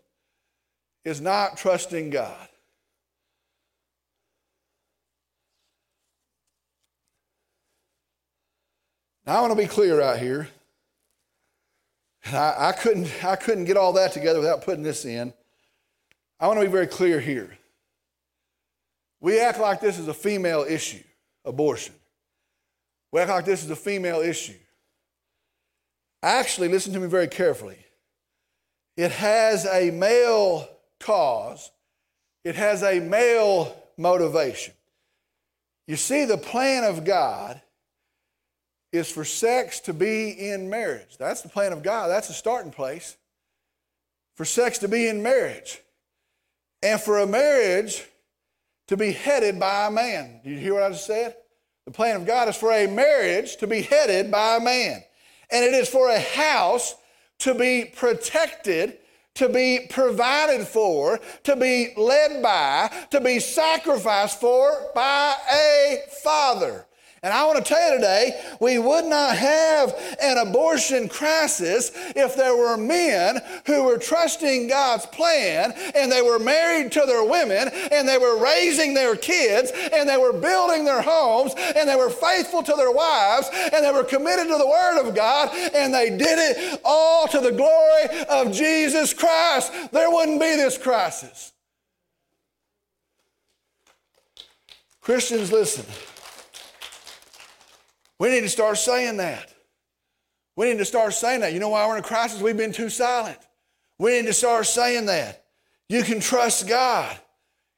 [1.05, 2.49] is not trusting God.
[9.27, 10.49] Now, I want to be clear out here.
[12.33, 15.33] I, I, couldn't, I couldn't get all that together without putting this in.
[16.41, 17.59] I want to be very clear here.
[19.21, 21.03] We act like this is a female issue,
[21.45, 21.95] abortion.
[23.11, 24.55] We act like this is a female issue.
[26.23, 27.79] Actually, listen to me very carefully.
[28.97, 30.69] It has a male
[31.01, 31.71] cause,
[32.45, 34.75] it has a male motivation.
[35.87, 37.61] You see, the plan of God
[38.93, 41.17] is for sex to be in marriage.
[41.19, 42.09] That's the plan of God.
[42.09, 43.17] That's the starting place.
[44.37, 45.81] For sex to be in marriage.
[46.83, 48.05] And for a marriage
[48.87, 50.41] to be headed by a man.
[50.43, 51.37] Did you hear what I just said?
[51.85, 55.03] The plan of God is for a marriage to be headed by a man.
[55.51, 56.95] And it is for a house
[57.41, 58.99] to be protected,
[59.35, 66.87] to be provided for, to be led by, to be sacrificed for by a father.
[67.23, 72.37] And I want to tell you today, we would not have an abortion crisis if
[72.37, 77.69] there were men who were trusting God's plan and they were married to their women
[77.91, 82.11] and they were raising their kids and they were building their homes and they were
[82.11, 86.11] faithful to their wives and they were committed to the Word of God and they
[86.11, 89.73] did it all to the glory of Jesus Christ.
[89.91, 91.53] There wouldn't be this crisis.
[95.01, 95.85] Christians, listen.
[98.19, 99.53] We need to start saying that.
[100.57, 101.53] We need to start saying that.
[101.53, 102.41] You know why we're in a crisis?
[102.41, 103.39] We've been too silent.
[103.99, 105.45] We need to start saying that.
[105.89, 107.17] You can trust God.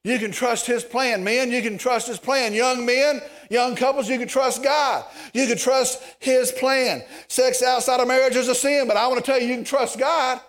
[0.03, 1.23] You can trust His plan.
[1.23, 2.55] Men, you can trust His plan.
[2.55, 3.21] Young men,
[3.51, 5.05] young couples, you can trust God.
[5.35, 7.03] You can trust His plan.
[7.29, 9.65] Sex outside of marriage is a sin, but I want to tell you, you can
[9.65, 10.41] trust God.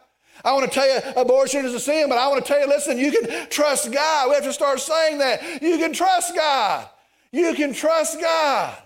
[0.43, 2.67] I want to tell you abortion is a sin, but I want to tell you,
[2.67, 4.29] listen, you can trust God.
[4.29, 5.61] We have to start saying that.
[5.61, 6.87] You can trust God.
[7.31, 8.77] You can trust God.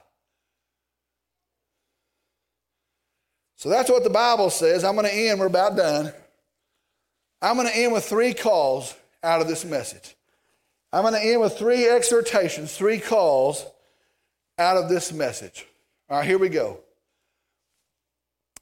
[3.66, 4.84] So that's what the Bible says.
[4.84, 6.14] I'm going to end, we're about done.
[7.42, 8.94] I'm going to end with three calls
[9.24, 10.16] out of this message.
[10.94, 13.66] I'm going to end with three exhortations, three calls
[14.60, 15.66] out of this message.
[16.12, 16.78] All right, here we go.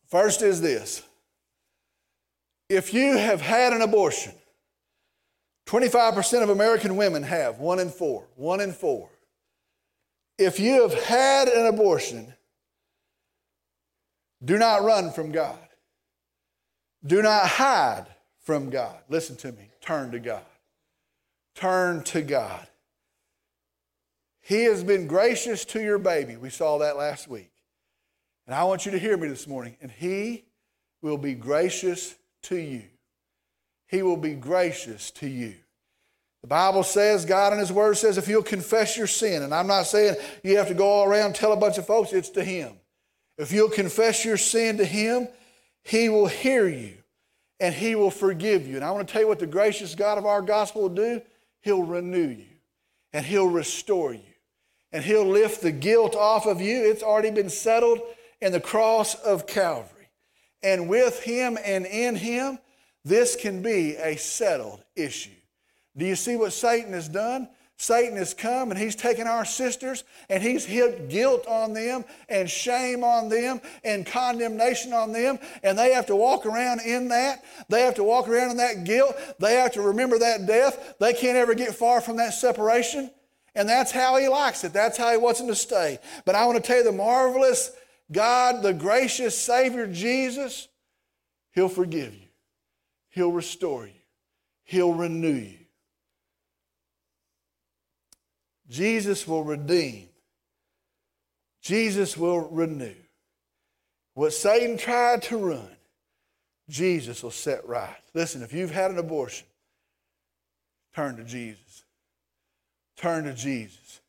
[0.07, 1.03] First is this
[2.69, 4.31] if you have had an abortion,
[5.65, 9.09] 25% of American women have, one in four, one in four.
[10.37, 12.32] If you have had an abortion,
[14.43, 15.59] do not run from God.
[17.05, 18.05] Do not hide
[18.41, 18.97] from God.
[19.09, 19.69] Listen to me.
[19.81, 20.43] Turn to God.
[21.55, 22.67] Turn to God.
[24.41, 26.35] He has been gracious to your baby.
[26.35, 27.51] We saw that last week.
[28.45, 29.77] And I want you to hear me this morning.
[29.81, 30.45] And He
[31.01, 32.83] will be gracious to you.
[33.87, 35.55] He will be gracious to you.
[36.41, 39.67] The Bible says, God in His Word says, if you'll confess your sin, and I'm
[39.67, 42.43] not saying you have to go all around tell a bunch of folks, it's to
[42.43, 42.73] Him.
[43.37, 45.27] If you'll confess your sin to Him,
[45.83, 46.95] He will hear you
[47.59, 48.75] and He will forgive you.
[48.75, 51.21] And I want to tell you what the gracious God of our gospel will do
[51.61, 52.45] He'll renew you
[53.11, 54.21] and He'll restore you
[54.91, 56.89] and He'll lift the guilt off of you.
[56.89, 57.99] It's already been settled
[58.41, 60.09] in the cross of Calvary.
[60.61, 62.59] And with Him and in Him,
[63.03, 65.31] this can be a settled issue.
[65.97, 67.49] Do you see what Satan has done?
[67.77, 72.49] Satan has come and he's taken our sisters and he's hit guilt on them and
[72.49, 75.39] shame on them and condemnation on them.
[75.63, 77.43] And they have to walk around in that.
[77.69, 79.15] They have to walk around in that guilt.
[79.39, 80.95] They have to remember that death.
[80.99, 83.09] They can't ever get far from that separation.
[83.55, 84.73] And that's how he likes it.
[84.73, 85.99] That's how he wants them to stay.
[86.25, 87.71] But I want to tell you the marvelous
[88.11, 90.67] God, the gracious Savior Jesus,
[91.51, 92.27] he'll forgive you,
[93.09, 93.93] he'll restore you,
[94.63, 95.62] he'll renew you.
[98.69, 100.09] Jesus will redeem.
[101.61, 102.95] Jesus will renew.
[104.13, 105.75] What Satan tried to run,
[106.69, 107.95] Jesus will set right.
[108.13, 109.47] Listen, if you've had an abortion,
[110.95, 111.83] turn to Jesus.
[112.97, 114.01] Turn to Jesus.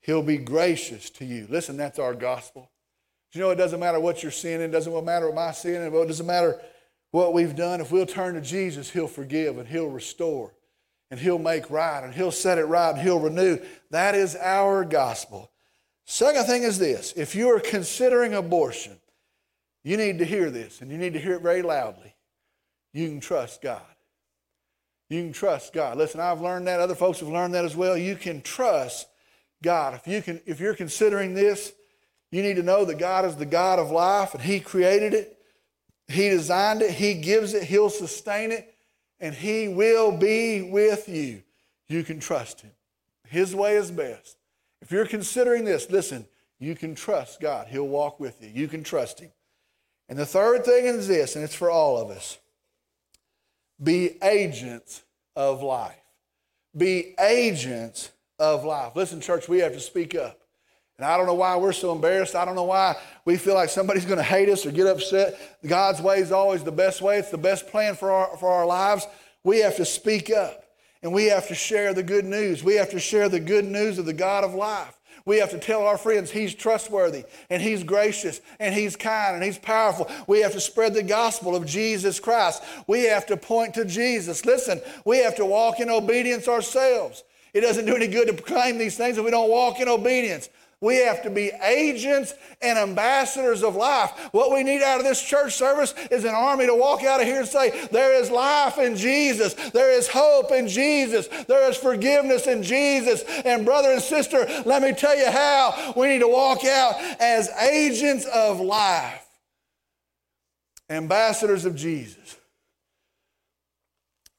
[0.00, 1.46] He'll be gracious to you.
[1.48, 2.70] Listen, that's our gospel.
[3.32, 5.90] You know, it doesn't matter what you're sinning, it doesn't matter what my sin, it
[5.90, 6.60] doesn't matter
[7.12, 7.80] what we've done.
[7.80, 10.52] If we'll turn to Jesus, He'll forgive and He'll restore
[11.10, 13.58] and He'll make right and He'll set it right and He'll renew.
[13.90, 15.50] That is our gospel.
[16.04, 18.98] Second thing is this if you are considering abortion,
[19.82, 22.14] you need to hear this and you need to hear it very loudly.
[22.92, 23.82] You can trust God.
[25.08, 25.98] You can trust God.
[25.98, 26.80] Listen, I've learned that.
[26.80, 27.96] Other folks have learned that as well.
[27.96, 29.08] You can trust
[29.62, 29.94] God.
[29.94, 31.72] If, you can, if you're considering this,
[32.30, 35.36] you need to know that God is the God of life and He created it,
[36.08, 38.72] He designed it, He gives it, He'll sustain it,
[39.20, 41.42] and He will be with you.
[41.88, 42.72] You can trust Him.
[43.28, 44.36] His way is best.
[44.82, 46.26] If you're considering this, listen,
[46.58, 47.68] you can trust God.
[47.68, 48.50] He'll walk with you.
[48.52, 49.30] You can trust Him.
[50.08, 52.38] And the third thing is this, and it's for all of us
[53.82, 55.02] be agents
[55.34, 55.94] of life.
[56.76, 58.94] Be agents of life.
[58.94, 60.39] Listen, church, we have to speak up.
[61.00, 62.34] And I don't know why we're so embarrassed.
[62.34, 62.94] I don't know why
[63.24, 65.34] we feel like somebody's going to hate us or get upset.
[65.66, 68.66] God's way is always the best way, it's the best plan for our, for our
[68.66, 69.06] lives.
[69.42, 70.62] We have to speak up
[71.02, 72.62] and we have to share the good news.
[72.62, 74.94] We have to share the good news of the God of life.
[75.24, 79.42] We have to tell our friends He's trustworthy and He's gracious and He's kind and
[79.42, 80.06] He's powerful.
[80.26, 82.62] We have to spread the gospel of Jesus Christ.
[82.86, 84.44] We have to point to Jesus.
[84.44, 87.24] Listen, we have to walk in obedience ourselves.
[87.54, 90.50] It doesn't do any good to proclaim these things if we don't walk in obedience.
[90.82, 94.12] We have to be agents and ambassadors of life.
[94.32, 97.26] What we need out of this church service is an army to walk out of
[97.26, 99.52] here and say, There is life in Jesus.
[99.72, 101.28] There is hope in Jesus.
[101.46, 103.22] There is forgiveness in Jesus.
[103.44, 107.50] And, brother and sister, let me tell you how we need to walk out as
[107.50, 109.26] agents of life,
[110.88, 112.38] ambassadors of Jesus.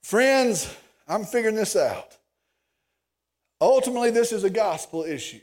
[0.02, 0.76] Friends,
[1.08, 2.18] I'm figuring this out.
[3.62, 5.39] Ultimately, this is a gospel issue.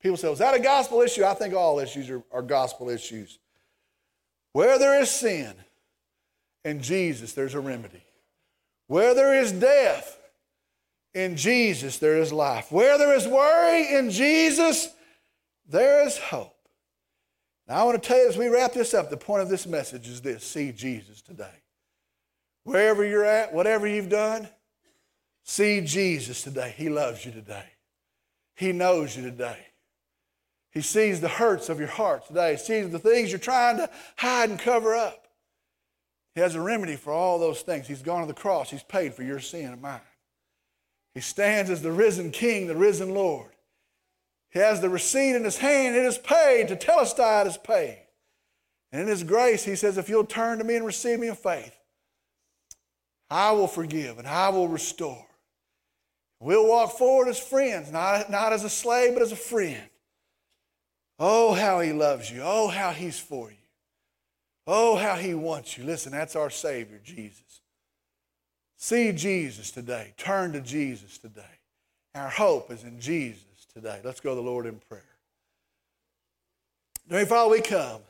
[0.00, 1.24] People say, is that a gospel issue?
[1.24, 3.38] I think all issues are, are gospel issues.
[4.52, 5.54] Where there is sin
[6.64, 8.02] in Jesus, there's a remedy.
[8.86, 10.20] Where there is death,
[11.14, 12.70] in Jesus, there is life.
[12.70, 14.88] Where there is worry, in Jesus,
[15.68, 16.54] there is hope.
[17.68, 19.66] Now, I want to tell you as we wrap this up, the point of this
[19.66, 21.62] message is this see Jesus today.
[22.64, 24.48] Wherever you're at, whatever you've done,
[25.44, 26.74] see Jesus today.
[26.76, 27.66] He loves you today,
[28.54, 29.66] He knows you today.
[30.72, 32.52] He sees the hurts of your heart today.
[32.52, 35.26] He sees the things you're trying to hide and cover up.
[36.34, 37.88] He has a remedy for all those things.
[37.88, 38.70] He's gone to the cross.
[38.70, 40.00] He's paid for your sin and mine.
[41.12, 43.50] He stands as the risen King, the risen Lord.
[44.50, 45.96] He has the receipt in his hand.
[45.96, 46.68] It is paid.
[46.68, 47.98] Tetelestai it is paid.
[48.92, 51.34] And in his grace, he says, if you'll turn to me and receive me in
[51.34, 51.76] faith,
[53.28, 55.26] I will forgive and I will restore.
[56.40, 59.89] We'll walk forward as friends, not, not as a slave, but as a friend.
[61.22, 62.40] Oh, how he loves you.
[62.42, 63.56] Oh, how he's for you.
[64.66, 65.84] Oh, how he wants you.
[65.84, 67.60] Listen, that's our Savior, Jesus.
[68.78, 70.14] See Jesus today.
[70.16, 71.42] Turn to Jesus today.
[72.14, 74.00] Our hope is in Jesus today.
[74.02, 75.04] Let's go to the Lord in prayer.
[77.06, 78.00] Dear Father, we come.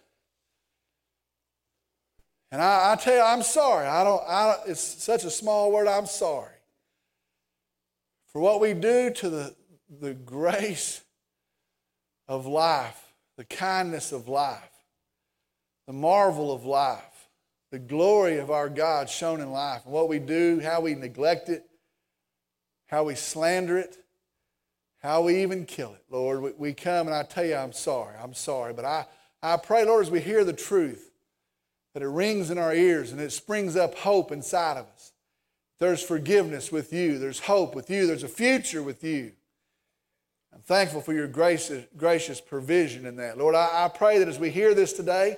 [2.53, 3.87] And I, I, tell you, I'm sorry.
[3.89, 6.55] I don't, I, it's such a small word, I'm sorry.
[8.33, 9.55] For what we do to the,
[10.01, 11.03] the grace
[12.31, 14.71] of life, the kindness of life,
[15.89, 17.29] the marvel of life,
[17.73, 21.49] the glory of our God shown in life, and what we do, how we neglect
[21.49, 21.65] it,
[22.87, 23.97] how we slander it,
[25.03, 26.05] how we even kill it.
[26.09, 28.15] Lord, we, we come and I tell you, I'm sorry.
[28.23, 28.75] I'm sorry.
[28.75, 29.07] But I,
[29.43, 31.11] I pray, Lord, as we hear the truth,
[31.95, 35.13] that it rings in our ears and it springs up hope inside of us.
[35.81, 39.33] There's forgiveness with you, there's hope with you, there's a future with you.
[40.53, 43.39] I'm thankful for your gracious, gracious provision in that.
[43.39, 45.37] Lord, I, I pray that as we hear this today,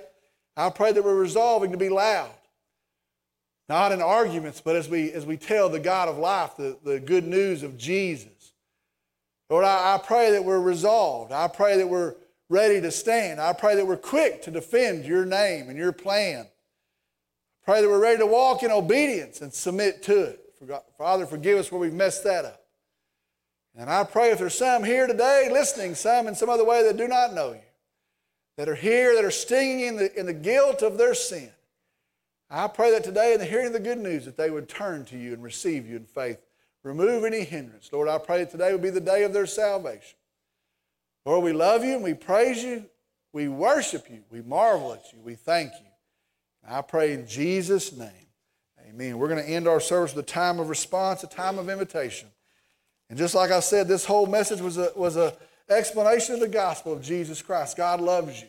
[0.57, 2.31] I pray that we're resolving to be loud.
[3.69, 6.99] Not in arguments, but as we, as we tell the God of life the, the
[6.99, 8.53] good news of Jesus.
[9.49, 11.31] Lord, I, I pray that we're resolved.
[11.31, 12.15] I pray that we're
[12.49, 13.39] ready to stand.
[13.39, 16.45] I pray that we're quick to defend your name and your plan.
[16.45, 20.39] I pray that we're ready to walk in obedience and submit to it.
[20.97, 22.62] Father, forgive us where we've messed that up.
[23.75, 26.97] And I pray if there's some here today listening, some in some other way that
[26.97, 27.59] do not know you,
[28.57, 31.49] that are here, that are stinging in the, in the guilt of their sin,
[32.49, 35.05] I pray that today in the hearing of the good news that they would turn
[35.05, 36.37] to you and receive you in faith.
[36.83, 37.89] Remove any hindrance.
[37.91, 40.17] Lord, I pray that today would be the day of their salvation.
[41.25, 42.85] Lord, we love you and we praise you.
[43.31, 44.23] We worship you.
[44.29, 45.19] We marvel at you.
[45.23, 45.87] We thank you.
[46.69, 48.11] I pray in Jesus' name.
[48.87, 49.17] Amen.
[49.17, 52.29] We're going to end our service with a time of response, a time of invitation.
[53.09, 55.33] And just like I said, this whole message was a, was a
[55.69, 57.77] explanation of the gospel of Jesus Christ.
[57.77, 58.47] God loves you.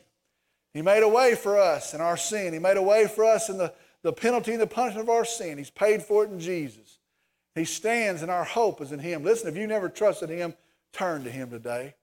[0.72, 2.52] He made a way for us in our sin.
[2.52, 5.24] He made a way for us in the, the penalty and the punishment of our
[5.24, 5.58] sin.
[5.58, 6.98] He's paid for it in Jesus.
[7.54, 9.22] He stands and our hope is in Him.
[9.22, 10.54] Listen, if you never trusted Him,
[10.92, 11.94] turn to Him today.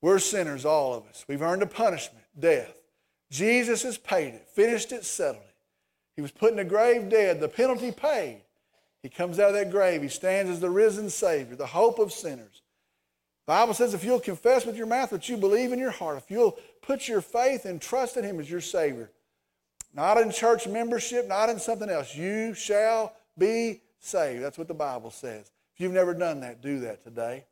[0.00, 1.26] We're sinners, all of us.
[1.28, 2.72] We've earned a punishment, death.
[3.30, 5.54] Jesus has paid it, finished it, settled it.
[6.16, 8.42] He was put in the grave dead, the penalty paid.
[9.02, 10.02] He comes out of that grave.
[10.02, 12.62] He stands as the risen Savior, the hope of sinners.
[13.46, 16.18] The Bible says if you'll confess with your mouth that you believe in your heart,
[16.18, 19.10] if you'll put your faith and trust in Him as your Savior,
[19.94, 24.42] not in church membership, not in something else, you shall be saved.
[24.42, 25.50] That's what the Bible says.
[25.74, 27.44] If you've never done that, do that today.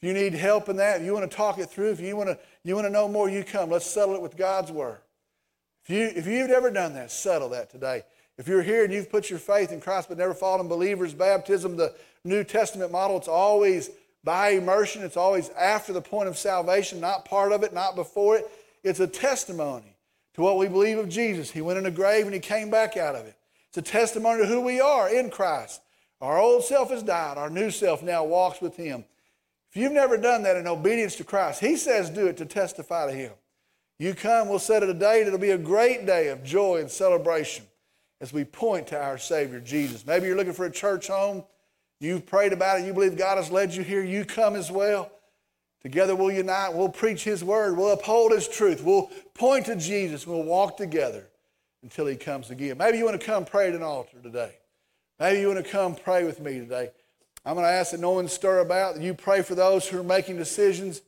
[0.00, 2.16] If you need help in that, if you want to talk it through, if you
[2.16, 3.70] want to, you want to know more, you come.
[3.70, 4.98] Let's settle it with God's Word.
[5.84, 8.04] If, you, if you've never done that, settle that today.
[8.36, 11.14] If you're here and you've put your faith in Christ but never followed in believers'
[11.14, 13.90] baptism, the New Testament model, it's always
[14.24, 15.02] by immersion.
[15.02, 18.50] It's always after the point of salvation, not part of it, not before it.
[18.82, 19.96] It's a testimony
[20.34, 21.50] to what we believe of Jesus.
[21.50, 23.36] He went in a grave and he came back out of it.
[23.68, 25.80] It's a testimony to who we are in Christ.
[26.20, 27.38] Our old self has died.
[27.38, 29.04] Our new self now walks with him.
[29.70, 33.06] If you've never done that in obedience to Christ, he says do it to testify
[33.06, 33.32] to him.
[33.98, 35.26] You come, we'll set it a date.
[35.26, 37.66] It'll be a great day of joy and celebration
[38.24, 40.04] as we point to our Savior, Jesus.
[40.04, 41.44] Maybe you're looking for a church home.
[42.00, 42.86] You've prayed about it.
[42.86, 44.02] You believe God has led you here.
[44.02, 45.12] You come as well
[45.84, 50.26] Together we'll unite, we'll preach His word, we'll uphold His truth, we'll point to Jesus,
[50.26, 51.26] we'll walk together
[51.82, 52.78] until He comes again.
[52.78, 54.52] Maybe you want to come pray at an altar today.
[55.20, 56.90] Maybe you want to come pray with me today.
[57.44, 60.04] I'm going to ask that no one stir about, you pray for those who are
[60.04, 61.02] making decisions.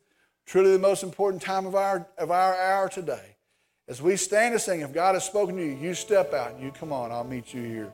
[0.44, 3.35] Truly the most important time of our, of our hour today.
[3.88, 6.60] As we stand and sing, if God has spoken to you, you step out and
[6.60, 7.92] you come on, I'll meet you here.